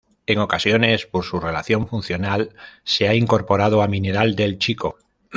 En 0.25 0.39
ocasiones 0.39 1.05
por 1.05 1.23
su 1.25 1.39
relación 1.39 1.87
funcional 1.87 2.55
se 2.83 3.07
a 3.07 3.13
incorporado 3.13 3.83
a 3.83 3.87
Mineral 3.87 4.35
del 4.35 4.57
Chico. 4.57 4.97